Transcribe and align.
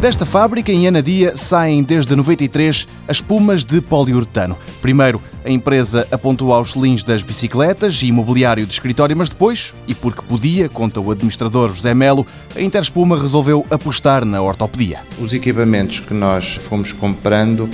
Desta 0.00 0.24
fábrica, 0.24 0.72
em 0.72 0.88
Anadia, 0.88 1.36
saem 1.36 1.82
desde 1.82 2.16
93 2.16 2.88
as 3.06 3.18
espumas 3.18 3.66
de 3.66 3.82
poliuretano. 3.82 4.56
Primeiro, 4.80 5.20
a 5.44 5.50
empresa 5.50 6.08
apontou 6.10 6.54
aos 6.54 6.72
cilindros 6.72 7.04
das 7.04 7.22
bicicletas 7.22 8.02
e 8.02 8.06
imobiliário 8.06 8.64
de 8.64 8.72
escritório, 8.72 9.14
mas 9.14 9.28
depois, 9.28 9.74
e 9.86 9.94
porque 9.94 10.22
podia, 10.22 10.70
conta 10.70 11.02
o 11.02 11.10
administrador 11.10 11.74
José 11.74 11.92
Melo, 11.92 12.26
a 12.56 12.62
Interespuma 12.62 13.20
resolveu 13.20 13.66
apostar 13.70 14.24
na 14.24 14.40
ortopedia. 14.40 15.00
Os 15.20 15.34
equipamentos 15.34 16.00
que 16.00 16.14
nós 16.14 16.58
fomos 16.66 16.94
comprando 16.94 17.68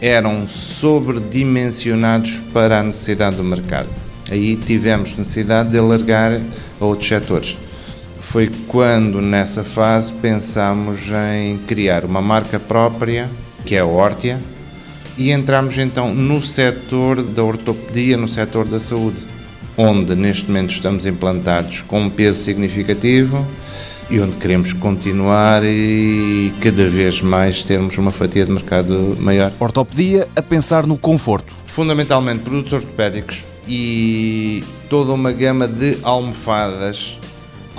eram 0.00 0.48
sobredimensionados 0.48 2.40
para 2.50 2.80
a 2.80 2.82
necessidade 2.82 3.36
do 3.36 3.44
mercado. 3.44 3.90
Aí 4.30 4.56
tivemos 4.56 5.14
necessidade 5.18 5.68
de 5.68 5.78
alargar 5.78 6.40
a 6.80 6.84
outros 6.84 7.06
setores 7.06 7.58
foi 8.28 8.50
quando, 8.66 9.22
nessa 9.22 9.64
fase, 9.64 10.12
pensámos 10.12 11.00
em 11.34 11.56
criar 11.58 12.04
uma 12.04 12.20
marca 12.20 12.60
própria, 12.60 13.28
que 13.64 13.74
é 13.74 13.80
a 13.80 13.86
Hortia, 13.86 14.38
e 15.16 15.30
entramos 15.30 15.78
então 15.78 16.14
no 16.14 16.42
setor 16.42 17.22
da 17.22 17.42
ortopedia, 17.42 18.18
no 18.18 18.28
setor 18.28 18.66
da 18.66 18.78
saúde, 18.78 19.16
onde 19.78 20.14
neste 20.14 20.46
momento 20.46 20.72
estamos 20.72 21.06
implantados 21.06 21.80
com 21.82 22.02
um 22.02 22.10
peso 22.10 22.42
significativo 22.44 23.46
e 24.10 24.20
onde 24.20 24.36
queremos 24.36 24.74
continuar 24.74 25.62
e 25.64 26.52
cada 26.60 26.88
vez 26.88 27.22
mais 27.22 27.62
termos 27.62 27.96
uma 27.96 28.10
fatia 28.10 28.44
de 28.44 28.52
mercado 28.52 29.16
maior. 29.18 29.52
Ortopedia 29.58 30.28
a 30.36 30.42
pensar 30.42 30.86
no 30.86 30.98
conforto. 30.98 31.54
Fundamentalmente 31.64 32.42
produtos 32.42 32.74
ortopédicos 32.74 33.42
e 33.66 34.62
toda 34.90 35.12
uma 35.12 35.32
gama 35.32 35.66
de 35.66 35.98
almofadas 36.02 37.18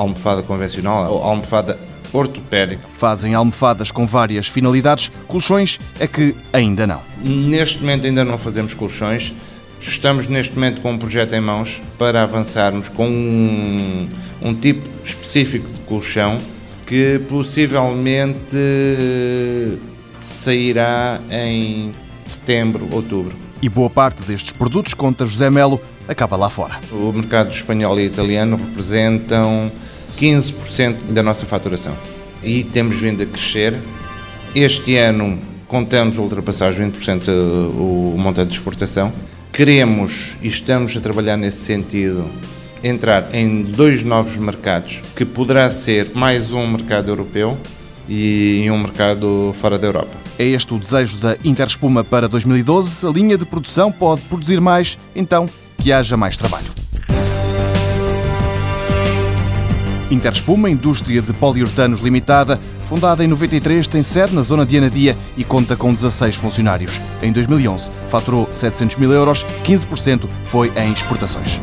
almofada 0.02 0.42
convencional 0.42 1.12
ou 1.12 1.24
almofada 1.24 1.78
ortopédica. 2.12 2.82
Fazem 2.94 3.34
almofadas 3.36 3.92
com 3.92 4.06
várias 4.06 4.48
finalidades, 4.48 5.12
colchões 5.28 5.80
é 6.00 6.08
que 6.08 6.36
ainda 6.52 6.88
não. 6.88 7.02
Neste 7.22 7.80
momento 7.80 8.06
ainda 8.06 8.24
não 8.24 8.38
fazemos 8.38 8.74
colchões. 8.74 9.34
Estamos 9.80 10.28
neste 10.28 10.54
momento 10.54 10.82
com 10.82 10.92
um 10.92 10.98
projeto 10.98 11.34
em 11.34 11.40
mãos 11.40 11.82
para 11.98 12.24
avançarmos 12.24 12.90
com 12.90 13.08
um, 13.08 14.10
um 14.42 14.54
tipo 14.54 14.88
específico 15.06 15.72
de 15.72 15.80
colchão 15.82 16.38
que 16.86 17.22
possivelmente 17.30 18.58
sairá 20.22 21.22
em 21.30 21.92
setembro, 22.26 22.88
outubro. 22.92 23.36
E 23.62 23.70
boa 23.70 23.90
parte 23.90 24.22
destes 24.24 24.52
produtos, 24.52 24.94
conta 24.94 25.26
José 25.26 25.50
Melo, 25.50 25.82
acaba 26.08 26.36
lá 26.36 26.50
fora. 26.50 26.80
O 26.92 27.12
mercado 27.12 27.52
espanhol 27.52 28.00
e 28.00 28.06
italiano 28.06 28.58
representam 28.58 29.72
15% 30.20 31.12
da 31.12 31.24
nossa 31.24 31.46
faturação. 31.46 31.96
E 32.44 32.64
temos 32.64 32.98
vindo 32.98 33.24
a 33.24 33.26
crescer. 33.26 33.76
Este 34.54 34.98
ano 34.98 35.40
contamos 35.68 36.18
ultrapassar 36.18 36.72
os 36.72 36.78
20% 36.78 37.28
o 37.30 38.16
montante 38.18 38.50
de 38.50 38.58
exportação. 38.58 39.14
Queremos 39.54 40.36
e 40.42 40.48
estamos 40.48 40.96
a 40.96 41.00
trabalhar 41.00 41.38
nesse 41.38 41.60
sentido 41.60 42.30
entrar 42.84 43.34
em 43.36 43.64
dois 43.64 44.04
novos 44.04 44.36
mercados, 44.38 45.02
que 45.16 45.26
poderá 45.26 45.70
ser 45.70 46.12
mais 46.14 46.52
um 46.52 46.66
mercado 46.66 47.10
europeu 47.10 47.58
e 48.08 48.68
um 48.72 48.78
mercado 48.78 49.54
fora 49.60 49.78
da 49.78 49.88
Europa. 49.88 50.18
É 50.38 50.46
este 50.46 50.74
o 50.74 50.80
desejo 50.80 51.18
da 51.18 51.38
Interespuma 51.44 52.04
para 52.04 52.28
2012. 52.28 53.06
A 53.06 53.10
linha 53.10 53.38
de 53.38 53.46
produção 53.46 53.92
pode 53.92 54.22
produzir 54.22 54.62
mais, 54.62 54.98
então 55.16 55.50
que 55.78 55.92
haja 55.92 56.16
mais 56.16 56.38
trabalho. 56.38 56.79
Interespuma, 60.10 60.70
indústria 60.70 61.22
de 61.22 61.34
poliuretanos 61.34 62.02
limitada, 62.02 62.60
fundada 62.88 63.24
em 63.24 63.28
93, 63.28 63.88
tem 63.88 64.02
sede 64.02 64.34
na 64.34 64.42
zona 64.42 64.66
de 64.66 64.78
Anadia 64.78 65.18
e 65.38 65.44
conta 65.44 65.76
com 65.76 65.94
16 65.94 66.36
funcionários. 66.36 67.00
Em 67.22 67.32
2011, 67.32 67.92
faturou 68.10 68.48
700 68.52 68.98
mil 68.98 69.12
euros, 69.12 69.46
15% 69.64 70.28
foi 70.44 70.72
em 70.76 70.92
exportações. 70.92 71.60